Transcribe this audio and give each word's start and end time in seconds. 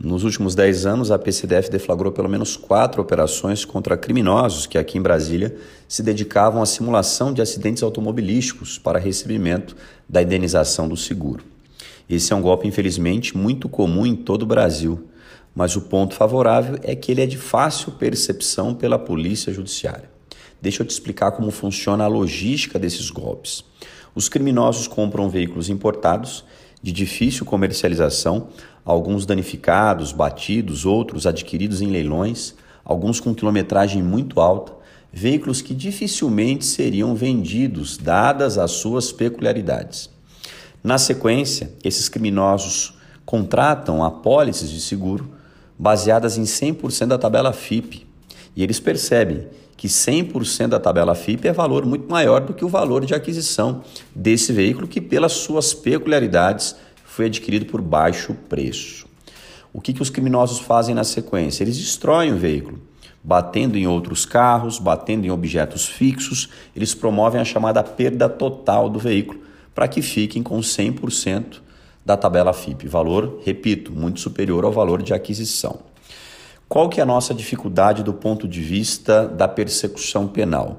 Nos 0.00 0.22
últimos 0.22 0.54
10 0.54 0.86
anos, 0.86 1.10
a 1.10 1.18
PCDF 1.18 1.68
deflagrou 1.68 2.12
pelo 2.12 2.28
menos 2.28 2.56
quatro 2.56 3.02
operações 3.02 3.64
contra 3.64 3.96
criminosos 3.96 4.64
que 4.64 4.78
aqui 4.78 4.96
em 4.96 5.02
Brasília 5.02 5.56
se 5.88 6.04
dedicavam 6.04 6.62
à 6.62 6.66
simulação 6.66 7.32
de 7.32 7.42
acidentes 7.42 7.82
automobilísticos 7.82 8.78
para 8.78 9.00
recebimento 9.00 9.76
da 10.08 10.22
indenização 10.22 10.88
do 10.88 10.96
seguro. 10.96 11.42
Esse 12.08 12.32
é 12.32 12.36
um 12.36 12.40
golpe, 12.40 12.68
infelizmente, 12.68 13.36
muito 13.36 13.68
comum 13.68 14.06
em 14.06 14.14
todo 14.14 14.42
o 14.42 14.46
Brasil, 14.46 15.04
mas 15.52 15.74
o 15.74 15.80
ponto 15.80 16.14
favorável 16.14 16.78
é 16.84 16.94
que 16.94 17.10
ele 17.10 17.22
é 17.22 17.26
de 17.26 17.36
fácil 17.36 17.90
percepção 17.92 18.76
pela 18.76 19.00
polícia 19.00 19.52
judiciária. 19.52 20.08
Deixa 20.62 20.84
eu 20.84 20.86
te 20.86 20.90
explicar 20.90 21.32
como 21.32 21.50
funciona 21.50 22.04
a 22.04 22.08
logística 22.08 22.78
desses 22.78 23.10
golpes. 23.10 23.64
Os 24.14 24.28
criminosos 24.28 24.86
compram 24.86 25.28
veículos 25.28 25.68
importados 25.68 26.44
de 26.82 26.92
difícil 26.92 27.44
comercialização, 27.44 28.48
alguns 28.84 29.26
danificados, 29.26 30.12
batidos, 30.12 30.86
outros 30.86 31.26
adquiridos 31.26 31.82
em 31.82 31.88
leilões, 31.88 32.54
alguns 32.84 33.20
com 33.20 33.34
quilometragem 33.34 34.02
muito 34.02 34.40
alta, 34.40 34.72
veículos 35.12 35.60
que 35.60 35.74
dificilmente 35.74 36.64
seriam 36.64 37.14
vendidos, 37.14 37.96
dadas 37.96 38.56
as 38.56 38.72
suas 38.72 39.12
peculiaridades. 39.12 40.10
Na 40.82 40.96
sequência, 40.96 41.72
esses 41.84 42.08
criminosos 42.08 42.94
contratam 43.26 44.02
apólices 44.02 44.70
de 44.70 44.80
seguro 44.80 45.28
baseadas 45.78 46.38
em 46.38 46.44
100% 46.44 47.06
da 47.06 47.18
tabela 47.18 47.52
FIP 47.52 48.07
e 48.56 48.62
eles 48.62 48.80
percebem 48.80 49.46
que 49.76 49.86
100% 49.86 50.68
da 50.68 50.80
tabela 50.80 51.14
FIP 51.14 51.46
é 51.46 51.52
valor 51.52 51.86
muito 51.86 52.10
maior 52.10 52.40
do 52.40 52.52
que 52.52 52.64
o 52.64 52.68
valor 52.68 53.06
de 53.06 53.14
aquisição 53.14 53.82
desse 54.14 54.52
veículo, 54.52 54.88
que, 54.88 55.00
pelas 55.00 55.32
suas 55.32 55.72
peculiaridades, 55.72 56.74
foi 57.04 57.26
adquirido 57.26 57.66
por 57.66 57.80
baixo 57.80 58.34
preço. 58.48 59.06
O 59.72 59.80
que, 59.80 59.92
que 59.92 60.02
os 60.02 60.10
criminosos 60.10 60.58
fazem 60.58 60.94
na 60.94 61.04
sequência? 61.04 61.62
Eles 61.62 61.78
destroem 61.78 62.32
o 62.32 62.36
veículo, 62.36 62.80
batendo 63.22 63.76
em 63.76 63.86
outros 63.86 64.24
carros, 64.24 64.78
batendo 64.78 65.26
em 65.26 65.30
objetos 65.30 65.86
fixos, 65.86 66.48
eles 66.74 66.94
promovem 66.94 67.40
a 67.40 67.44
chamada 67.44 67.82
perda 67.84 68.28
total 68.28 68.88
do 68.88 68.98
veículo, 68.98 69.40
para 69.74 69.86
que 69.86 70.02
fiquem 70.02 70.42
com 70.42 70.58
100% 70.58 71.60
da 72.04 72.16
tabela 72.16 72.52
FIP, 72.52 72.88
valor, 72.88 73.40
repito, 73.44 73.92
muito 73.92 74.18
superior 74.18 74.64
ao 74.64 74.72
valor 74.72 75.02
de 75.02 75.12
aquisição. 75.12 75.78
Qual 76.68 76.90
que 76.90 77.00
é 77.00 77.02
a 77.02 77.06
nossa 77.06 77.32
dificuldade 77.32 78.02
do 78.02 78.12
ponto 78.12 78.46
de 78.46 78.60
vista 78.60 79.26
da 79.26 79.48
persecução 79.48 80.28
penal? 80.28 80.76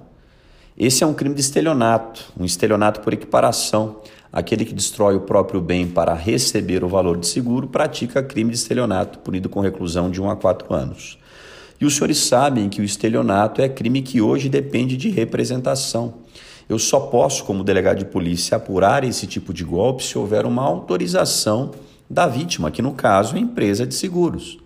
Esse 0.78 1.04
é 1.04 1.08
um 1.08 1.16
crime 1.16 1.34
de 1.34 1.42
estelionato, 1.42 2.32
um 2.40 2.45
estelionato 2.45 3.00
por 3.02 3.12
equiparação. 3.12 3.95
Aquele 4.32 4.66
que 4.66 4.73
destrói 4.73 5.16
o 5.16 5.22
próprio 5.22 5.60
bem 5.60 5.88
para 5.88 6.14
receber 6.14 6.84
o 6.84 6.88
valor 6.88 7.17
de 7.17 7.26
seguro 7.26 7.67
pratica 7.67 8.22
crime 8.22 8.52
de 8.52 8.58
estelionato, 8.58 9.17
punido 9.17 9.50
com 9.50 9.62
reclusão 9.62 10.12
de 10.12 10.22
1 10.22 10.30
a 10.30 10.36
4 10.36 10.72
anos. 10.72 11.17
E 11.82 11.86
os 11.88 11.95
senhores 11.95 12.20
sabem 12.20 12.70
que 12.70 12.82
o 12.82 12.86
estelionato 12.86 13.60
é 13.60 13.67
crime 13.67 14.04
que 14.04 14.22
hoje 14.22 14.48
depende 14.48 14.95
de 14.95 15.10
representação. 15.10 16.14
Eu 16.70 16.78
só 16.78 17.00
posso, 17.00 17.44
como 17.45 17.64
delegado 17.64 17.98
de 17.98 18.06
polícia, 18.06 18.58
apurar 18.58 19.04
esse 19.04 19.26
tipo 19.26 19.52
de 19.52 19.64
golpe 19.64 20.04
se 20.04 20.20
houver 20.20 20.45
uma 20.45 20.62
autorização 20.62 21.72
da 22.08 22.28
vítima, 22.28 22.70
que 22.70 22.84
no 22.84 22.94
caso 22.94 23.34
é 23.34 23.40
a 23.40 23.42
empresa 23.42 23.88
de 23.88 23.95
seguros. 23.95 24.60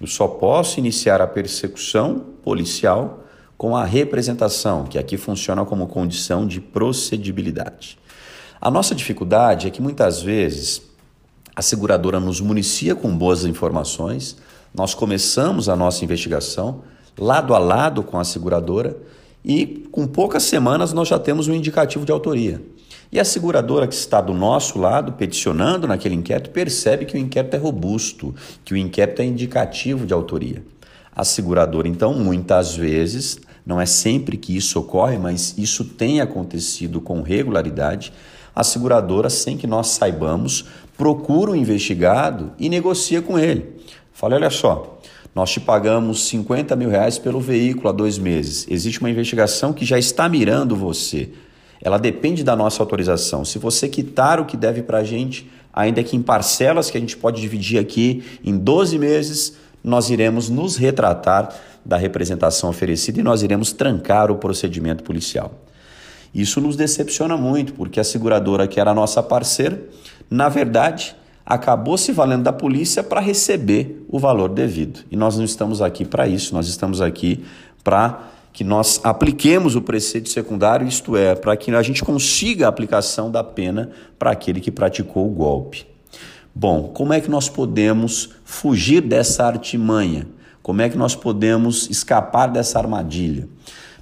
Eu 0.00 0.06
só 0.06 0.28
posso 0.28 0.78
iniciar 0.78 1.20
a 1.20 1.26
persecução 1.26 2.20
policial 2.42 3.24
com 3.56 3.76
a 3.76 3.84
representação, 3.84 4.84
que 4.84 4.98
aqui 4.98 5.16
funciona 5.16 5.64
como 5.64 5.88
condição 5.88 6.46
de 6.46 6.60
procedibilidade. 6.60 7.98
A 8.60 8.70
nossa 8.70 8.94
dificuldade 8.94 9.66
é 9.66 9.70
que 9.70 9.82
muitas 9.82 10.22
vezes 10.22 10.82
a 11.54 11.62
seguradora 11.62 12.20
nos 12.20 12.40
municia 12.40 12.94
com 12.94 13.16
boas 13.16 13.44
informações, 13.44 14.36
nós 14.72 14.94
começamos 14.94 15.68
a 15.68 15.74
nossa 15.74 16.04
investigação 16.04 16.82
lado 17.18 17.52
a 17.52 17.58
lado 17.58 18.04
com 18.04 18.18
a 18.18 18.24
seguradora 18.24 18.96
e 19.44 19.88
com 19.90 20.06
poucas 20.06 20.44
semanas 20.44 20.92
nós 20.92 21.08
já 21.08 21.18
temos 21.18 21.48
um 21.48 21.54
indicativo 21.54 22.04
de 22.04 22.12
autoria. 22.12 22.62
E 23.10 23.18
a 23.18 23.24
seguradora 23.24 23.86
que 23.86 23.94
está 23.94 24.20
do 24.20 24.34
nosso 24.34 24.78
lado, 24.78 25.12
peticionando 25.12 25.86
naquele 25.86 26.14
inquérito, 26.14 26.50
percebe 26.50 27.06
que 27.06 27.16
o 27.16 27.18
inquérito 27.18 27.54
é 27.54 27.58
robusto, 27.58 28.34
que 28.62 28.74
o 28.74 28.76
inquérito 28.76 29.22
é 29.22 29.24
indicativo 29.24 30.04
de 30.04 30.12
autoria. 30.12 30.62
A 31.16 31.24
seguradora, 31.24 31.88
então, 31.88 32.12
muitas 32.12 32.76
vezes, 32.76 33.38
não 33.64 33.80
é 33.80 33.86
sempre 33.86 34.36
que 34.36 34.54
isso 34.54 34.78
ocorre, 34.78 35.16
mas 35.16 35.56
isso 35.56 35.84
tem 35.84 36.20
acontecido 36.20 37.00
com 37.00 37.22
regularidade, 37.22 38.12
a 38.54 38.62
seguradora, 38.62 39.30
sem 39.30 39.56
que 39.56 39.66
nós 39.66 39.88
saibamos, 39.88 40.66
procura 40.96 41.52
o 41.52 41.56
investigado 41.56 42.52
e 42.58 42.68
negocia 42.68 43.22
com 43.22 43.38
ele. 43.38 43.80
Fala, 44.12 44.34
olha 44.34 44.50
só, 44.50 45.00
nós 45.34 45.50
te 45.50 45.60
pagamos 45.60 46.26
50 46.28 46.76
mil 46.76 46.90
reais 46.90 47.18
pelo 47.18 47.40
veículo 47.40 47.88
há 47.88 47.92
dois 47.92 48.18
meses. 48.18 48.66
Existe 48.68 49.00
uma 49.00 49.08
investigação 49.08 49.72
que 49.72 49.84
já 49.84 49.98
está 49.98 50.28
mirando 50.28 50.76
você 50.76 51.30
ela 51.82 51.98
depende 51.98 52.42
da 52.42 52.56
nossa 52.56 52.82
autorização. 52.82 53.44
Se 53.44 53.58
você 53.58 53.88
quitar 53.88 54.40
o 54.40 54.44
que 54.44 54.56
deve 54.56 54.82
para 54.82 54.98
a 54.98 55.04
gente, 55.04 55.50
ainda 55.72 56.02
que 56.02 56.16
em 56.16 56.22
parcelas 56.22 56.90
que 56.90 56.96
a 56.96 57.00
gente 57.00 57.16
pode 57.16 57.40
dividir 57.40 57.78
aqui 57.78 58.22
em 58.44 58.56
12 58.56 58.98
meses, 58.98 59.56
nós 59.82 60.10
iremos 60.10 60.48
nos 60.48 60.76
retratar 60.76 61.54
da 61.84 61.96
representação 61.96 62.68
oferecida 62.68 63.20
e 63.20 63.22
nós 63.22 63.42
iremos 63.42 63.72
trancar 63.72 64.30
o 64.30 64.36
procedimento 64.36 65.04
policial. 65.04 65.52
Isso 66.34 66.60
nos 66.60 66.76
decepciona 66.76 67.36
muito, 67.36 67.72
porque 67.72 67.98
a 67.98 68.04
seguradora, 68.04 68.66
que 68.66 68.78
era 68.78 68.90
a 68.90 68.94
nossa 68.94 69.22
parceira, 69.22 69.80
na 70.30 70.48
verdade, 70.48 71.16
acabou 71.46 71.96
se 71.96 72.12
valendo 72.12 72.42
da 72.42 72.52
polícia 72.52 73.02
para 73.02 73.20
receber 73.20 74.04
o 74.08 74.18
valor 74.18 74.50
devido. 74.50 75.00
E 75.10 75.16
nós 75.16 75.38
não 75.38 75.44
estamos 75.44 75.80
aqui 75.80 76.04
para 76.04 76.28
isso, 76.28 76.54
nós 76.54 76.68
estamos 76.68 77.00
aqui 77.00 77.42
para 77.82 78.28
que 78.58 78.64
nós 78.64 79.00
apliquemos 79.04 79.76
o 79.76 79.80
preceito 79.80 80.28
secundário, 80.28 80.84
isto 80.84 81.16
é, 81.16 81.32
para 81.36 81.56
que 81.56 81.70
a 81.70 81.80
gente 81.80 82.02
consiga 82.02 82.66
a 82.66 82.68
aplicação 82.68 83.30
da 83.30 83.44
pena 83.44 83.92
para 84.18 84.32
aquele 84.32 84.60
que 84.60 84.72
praticou 84.72 85.28
o 85.28 85.30
golpe. 85.30 85.86
Bom, 86.52 86.90
como 86.92 87.12
é 87.12 87.20
que 87.20 87.30
nós 87.30 87.48
podemos 87.48 88.30
fugir 88.44 89.00
dessa 89.00 89.44
artimanha? 89.44 90.26
Como 90.60 90.82
é 90.82 90.88
que 90.88 90.98
nós 90.98 91.14
podemos 91.14 91.88
escapar 91.88 92.48
dessa 92.48 92.80
armadilha? 92.80 93.48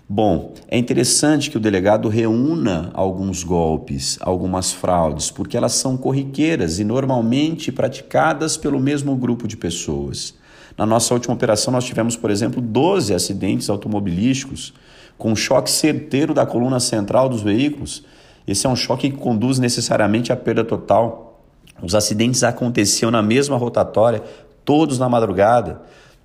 Bom, 0.08 0.54
é 0.68 0.78
interessante 0.78 1.50
que 1.50 1.58
o 1.58 1.60
delegado 1.60 2.08
reúna 2.08 2.90
alguns 2.94 3.44
golpes, 3.44 4.16
algumas 4.22 4.72
fraudes, 4.72 5.30
porque 5.30 5.54
elas 5.54 5.72
são 5.72 5.98
corriqueiras 5.98 6.78
e 6.78 6.84
normalmente 6.84 7.70
praticadas 7.70 8.56
pelo 8.56 8.80
mesmo 8.80 9.14
grupo 9.16 9.46
de 9.46 9.54
pessoas. 9.54 10.34
Na 10.76 10.84
nossa 10.84 11.14
última 11.14 11.34
operação, 11.34 11.72
nós 11.72 11.84
tivemos, 11.84 12.16
por 12.16 12.31
exemplo, 12.31 12.60
12 12.60 13.14
acidentes 13.14 13.70
automobilísticos 13.70 14.75
com 15.16 15.34
choque 15.34 15.70
certeiro 15.70 16.34
da 16.34 16.44
coluna 16.44 16.78
central 16.78 17.28
dos 17.28 17.42
veículos. 17.42 18.04
Esse 18.47 18.66
é 18.66 18.70
um 18.70 18.76
choque 18.76 19.10
que 19.10 19.16
conduz 19.16 19.59
necessariamente 19.59 20.32
à 20.32 20.36
perda 20.36 20.62
total. 20.62 21.42
Os 21.82 21.94
acidentes 21.94 22.42
aconteciam 22.42 23.10
na 23.10 23.22
mesma 23.22 23.56
rotatória, 23.56 24.22
todos 24.65 24.98
na 24.98 25.09
madrugada, 25.09 25.82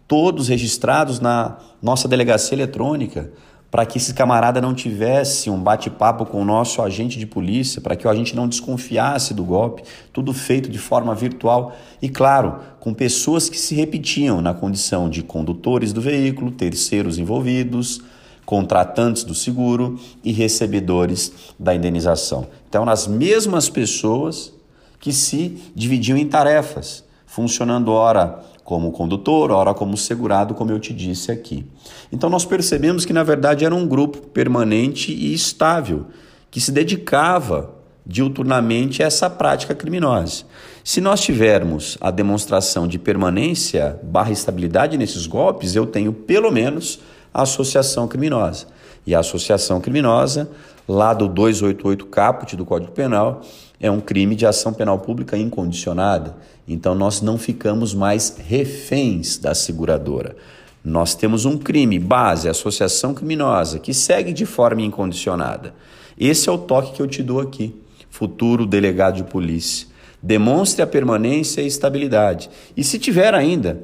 todos 0.07 0.49
registrados 0.49 1.19
na 1.19 1.57
nossa 1.81 2.07
delegacia 2.07 2.55
eletrônica 2.55 3.31
para 3.71 3.85
que 3.85 3.97
esse 3.97 4.13
camarada 4.13 4.59
não 4.59 4.73
tivesse 4.73 5.49
um 5.49 5.57
bate-papo 5.57 6.25
com 6.25 6.41
o 6.41 6.45
nosso 6.45 6.81
agente 6.81 7.17
de 7.17 7.25
polícia, 7.25 7.79
para 7.79 7.95
que 7.95 8.05
o 8.05 8.09
agente 8.09 8.35
não 8.35 8.45
desconfiasse 8.45 9.33
do 9.33 9.45
golpe, 9.45 9.83
tudo 10.11 10.33
feito 10.33 10.69
de 10.69 10.77
forma 10.77 11.15
virtual 11.15 11.73
e, 12.01 12.09
claro, 12.09 12.59
com 12.81 12.93
pessoas 12.93 13.47
que 13.47 13.57
se 13.57 13.73
repetiam 13.73 14.41
na 14.41 14.53
condição 14.53 15.09
de 15.09 15.23
condutores 15.23 15.93
do 15.93 16.01
veículo, 16.01 16.51
terceiros 16.51 17.17
envolvidos, 17.17 18.01
contratantes 18.45 19.23
do 19.23 19.33
seguro 19.33 19.97
e 20.21 20.33
recebedores 20.33 21.31
da 21.57 21.73
indenização. 21.73 22.47
Então, 22.67 22.87
as 22.89 23.07
mesmas 23.07 23.69
pessoas 23.69 24.51
que 24.99 25.13
se 25.13 25.57
dividiam 25.73 26.17
em 26.17 26.27
tarefas, 26.27 27.05
funcionando 27.25 27.93
ora 27.93 28.43
como 28.71 28.89
condutor, 28.89 29.51
ora 29.51 29.73
como 29.73 29.97
segurado, 29.97 30.53
como 30.53 30.71
eu 30.71 30.79
te 30.79 30.93
disse 30.93 31.29
aqui. 31.29 31.65
Então 32.09 32.29
nós 32.29 32.45
percebemos 32.45 33.03
que 33.03 33.11
na 33.11 33.21
verdade 33.21 33.65
era 33.65 33.75
um 33.75 33.85
grupo 33.85 34.19
permanente 34.29 35.11
e 35.11 35.33
estável 35.33 36.05
que 36.49 36.61
se 36.61 36.71
dedicava 36.71 37.69
diuturnamente 38.05 39.03
a 39.03 39.07
essa 39.07 39.29
prática 39.29 39.75
criminosa. 39.75 40.45
Se 40.85 41.01
nós 41.01 41.19
tivermos 41.19 41.97
a 41.99 42.09
demonstração 42.11 42.87
de 42.87 42.97
permanência 42.97 43.99
barra 44.03 44.31
estabilidade 44.31 44.97
nesses 44.97 45.27
golpes, 45.27 45.75
eu 45.75 45.85
tenho 45.85 46.13
pelo 46.13 46.49
menos 46.49 47.01
associação 47.33 48.07
criminosa. 48.07 48.67
E 49.05 49.15
a 49.15 49.19
associação 49.19 49.81
criminosa, 49.81 50.49
lá 50.87 51.13
do 51.13 51.27
288 51.27 52.05
caput 52.05 52.55
do 52.55 52.65
Código 52.65 52.91
Penal, 52.91 53.41
é 53.79 53.89
um 53.89 53.99
crime 53.99 54.35
de 54.35 54.45
ação 54.45 54.73
penal 54.73 54.99
pública 54.99 55.37
incondicionada. 55.37 56.35
Então 56.67 56.93
nós 56.93 57.21
não 57.21 57.37
ficamos 57.37 57.93
mais 57.93 58.37
reféns 58.37 59.37
da 59.37 59.55
seguradora. 59.55 60.35
Nós 60.83 61.15
temos 61.15 61.45
um 61.45 61.57
crime 61.57 61.97
base, 61.99 62.49
associação 62.49 63.13
criminosa, 63.13 63.79
que 63.79 63.93
segue 63.93 64.33
de 64.33 64.45
forma 64.45 64.81
incondicionada. 64.81 65.73
Esse 66.19 66.49
é 66.49 66.51
o 66.51 66.57
toque 66.57 66.93
que 66.93 67.01
eu 67.01 67.07
te 67.07 67.23
dou 67.23 67.39
aqui, 67.39 67.75
futuro 68.09 68.65
delegado 68.65 69.15
de 69.15 69.23
polícia. 69.23 69.87
demonstre 70.21 70.83
a 70.83 70.87
permanência 70.87 71.61
e 71.61 71.67
estabilidade. 71.67 72.49
E 72.77 72.83
se 72.83 72.99
tiver 72.99 73.33
ainda 73.33 73.81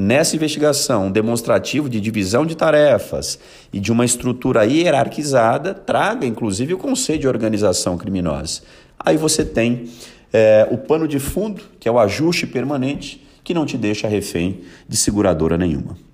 nessa 0.00 0.34
investigação 0.34 1.06
um 1.06 1.12
demonstrativo 1.12 1.88
de 1.88 2.00
divisão 2.00 2.46
de 2.46 2.56
tarefas 2.56 3.38
e 3.70 3.78
de 3.78 3.92
uma 3.92 4.04
estrutura 4.04 4.64
hierarquizada, 4.64 5.74
traga 5.74 6.26
inclusive 6.26 6.72
o 6.72 6.78
conceito 6.78 7.20
de 7.20 7.28
organização 7.28 7.98
criminosa. 7.98 8.62
Aí 8.98 9.18
você 9.18 9.44
tem 9.44 9.90
é, 10.32 10.66
o 10.70 10.78
pano 10.78 11.06
de 11.06 11.18
fundo, 11.18 11.62
que 11.78 11.86
é 11.86 11.92
o 11.92 11.98
ajuste 11.98 12.46
permanente, 12.46 13.22
que 13.44 13.52
não 13.52 13.66
te 13.66 13.76
deixa 13.76 14.08
refém 14.08 14.62
de 14.88 14.96
seguradora 14.96 15.58
nenhuma. 15.58 16.09